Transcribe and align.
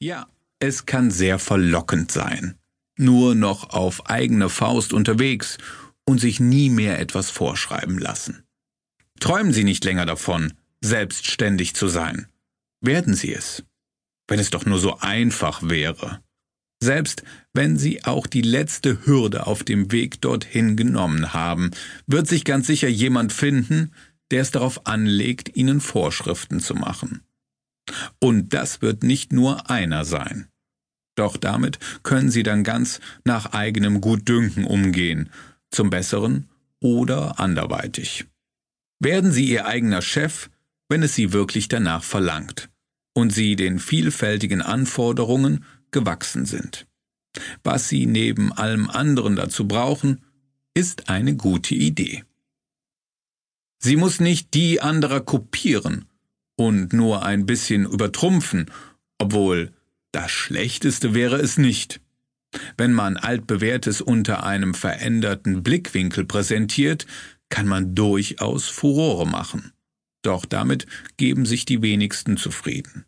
Ja, 0.00 0.28
es 0.60 0.86
kann 0.86 1.10
sehr 1.10 1.38
verlockend 1.38 2.12
sein. 2.12 2.56
Nur 2.96 3.34
noch 3.34 3.70
auf 3.70 4.06
eigene 4.06 4.48
Faust 4.48 4.92
unterwegs 4.92 5.58
und 6.04 6.20
sich 6.20 6.40
nie 6.40 6.70
mehr 6.70 6.98
etwas 6.98 7.30
vorschreiben 7.30 7.98
lassen. 7.98 8.44
Träumen 9.20 9.52
Sie 9.52 9.64
nicht 9.64 9.84
länger 9.84 10.06
davon, 10.06 10.52
selbstständig 10.80 11.74
zu 11.74 11.88
sein. 11.88 12.28
Werden 12.80 13.14
Sie 13.14 13.32
es. 13.34 13.64
Wenn 14.28 14.38
es 14.38 14.50
doch 14.50 14.66
nur 14.66 14.78
so 14.78 14.98
einfach 14.98 15.62
wäre. 15.68 16.20
Selbst 16.80 17.24
wenn 17.52 17.76
Sie 17.76 18.04
auch 18.04 18.26
die 18.26 18.42
letzte 18.42 19.04
Hürde 19.04 19.46
auf 19.46 19.64
dem 19.64 19.90
Weg 19.90 20.20
dorthin 20.20 20.76
genommen 20.76 21.32
haben, 21.32 21.72
wird 22.06 22.28
sich 22.28 22.44
ganz 22.44 22.68
sicher 22.68 22.88
jemand 22.88 23.32
finden, 23.32 23.92
der 24.30 24.42
es 24.42 24.52
darauf 24.52 24.86
anlegt, 24.86 25.56
Ihnen 25.56 25.80
Vorschriften 25.80 26.60
zu 26.60 26.74
machen. 26.74 27.22
Und 28.20 28.54
das 28.54 28.82
wird 28.82 29.02
nicht 29.02 29.32
nur 29.32 29.70
einer 29.70 30.04
sein. 30.04 30.48
Doch 31.16 31.36
damit 31.36 31.78
können 32.02 32.30
Sie 32.30 32.42
dann 32.42 32.62
ganz 32.62 33.00
nach 33.24 33.52
eigenem 33.52 34.00
Gutdünken 34.00 34.64
umgehen, 34.64 35.30
zum 35.70 35.90
Besseren 35.90 36.48
oder 36.80 37.40
anderweitig. 37.40 38.26
Werden 39.00 39.32
Sie 39.32 39.48
Ihr 39.48 39.66
eigener 39.66 40.02
Chef, 40.02 40.48
wenn 40.88 41.02
es 41.02 41.14
Sie 41.14 41.32
wirklich 41.32 41.68
danach 41.68 42.04
verlangt 42.04 42.70
und 43.14 43.30
Sie 43.30 43.56
den 43.56 43.78
vielfältigen 43.78 44.62
Anforderungen 44.62 45.64
gewachsen 45.90 46.46
sind. 46.46 46.86
Was 47.64 47.88
Sie 47.88 48.06
neben 48.06 48.52
allem 48.52 48.88
anderen 48.88 49.36
dazu 49.36 49.66
brauchen, 49.66 50.24
ist 50.74 51.08
eine 51.08 51.34
gute 51.34 51.74
Idee. 51.74 52.24
Sie 53.80 53.96
muss 53.96 54.20
nicht 54.20 54.54
die 54.54 54.80
anderer 54.80 55.20
kopieren, 55.20 56.07
und 56.58 56.92
nur 56.92 57.24
ein 57.24 57.46
bisschen 57.46 57.86
übertrumpfen, 57.86 58.70
obwohl 59.18 59.72
das 60.12 60.30
Schlechteste 60.32 61.14
wäre 61.14 61.36
es 61.36 61.56
nicht. 61.56 62.00
Wenn 62.76 62.92
man 62.92 63.16
altbewährtes 63.16 64.00
unter 64.00 64.44
einem 64.44 64.74
veränderten 64.74 65.62
Blickwinkel 65.62 66.24
präsentiert, 66.24 67.06
kann 67.48 67.68
man 67.68 67.94
durchaus 67.94 68.68
Furore 68.68 69.26
machen. 69.26 69.72
Doch 70.22 70.44
damit 70.44 70.86
geben 71.16 71.46
sich 71.46 71.64
die 71.64 71.80
wenigsten 71.80 72.36
zufrieden. 72.36 73.04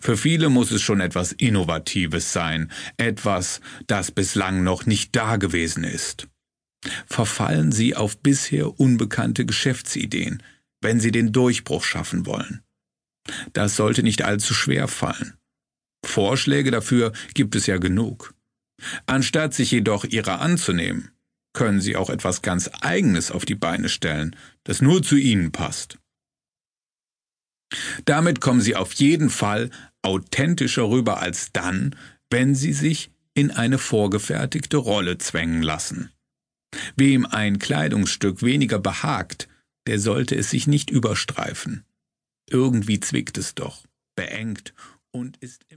Für 0.00 0.16
viele 0.16 0.50
muss 0.50 0.70
es 0.70 0.82
schon 0.82 1.00
etwas 1.00 1.32
Innovatives 1.32 2.32
sein, 2.32 2.70
etwas, 2.98 3.60
das 3.86 4.10
bislang 4.10 4.64
noch 4.64 4.84
nicht 4.84 5.16
dagewesen 5.16 5.84
ist. 5.84 6.28
Verfallen 7.06 7.72
Sie 7.72 7.96
auf 7.96 8.18
bisher 8.18 8.78
unbekannte 8.78 9.46
Geschäftsideen, 9.46 10.42
wenn 10.82 11.00
Sie 11.00 11.10
den 11.10 11.32
Durchbruch 11.32 11.84
schaffen 11.84 12.26
wollen. 12.26 12.65
Das 13.52 13.76
sollte 13.76 14.02
nicht 14.02 14.22
allzu 14.22 14.54
schwer 14.54 14.88
fallen. 14.88 15.34
Vorschläge 16.04 16.70
dafür 16.70 17.12
gibt 17.34 17.56
es 17.56 17.66
ja 17.66 17.78
genug. 17.78 18.34
Anstatt 19.06 19.54
sich 19.54 19.70
jedoch 19.70 20.04
ihrer 20.04 20.40
anzunehmen, 20.40 21.10
können 21.52 21.80
Sie 21.80 21.96
auch 21.96 22.10
etwas 22.10 22.42
ganz 22.42 22.70
Eigenes 22.80 23.30
auf 23.30 23.44
die 23.44 23.54
Beine 23.54 23.88
stellen, 23.88 24.36
das 24.64 24.82
nur 24.82 25.02
zu 25.02 25.16
Ihnen 25.16 25.52
passt. 25.52 25.98
Damit 28.04 28.40
kommen 28.40 28.60
Sie 28.60 28.76
auf 28.76 28.92
jeden 28.94 29.30
Fall 29.30 29.70
authentischer 30.02 30.88
rüber 30.88 31.18
als 31.20 31.52
dann, 31.52 31.96
wenn 32.30 32.54
Sie 32.54 32.72
sich 32.72 33.10
in 33.34 33.50
eine 33.50 33.78
vorgefertigte 33.78 34.76
Rolle 34.76 35.18
zwängen 35.18 35.62
lassen. 35.62 36.10
Wem 36.96 37.26
ein 37.26 37.58
Kleidungsstück 37.58 38.42
weniger 38.42 38.78
behagt, 38.78 39.48
der 39.86 39.98
sollte 39.98 40.34
es 40.34 40.50
sich 40.50 40.66
nicht 40.66 40.90
überstreifen. 40.90 41.84
Irgendwie 42.48 43.00
zwickt 43.00 43.38
es 43.38 43.54
doch, 43.54 43.84
beengt. 44.14 44.74
Und 45.10 45.36
ist 45.38 45.64
im 45.68 45.74